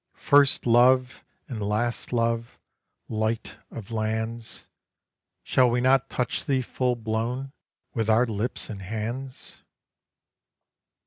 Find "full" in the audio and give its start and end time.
6.63-6.95